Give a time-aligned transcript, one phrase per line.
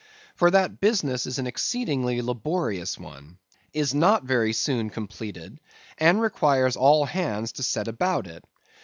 [0.33, 3.37] For that business is an exceedingly laborious one;
[3.71, 5.59] is not very soon completed;
[5.99, 8.43] and requires all hands to set about it.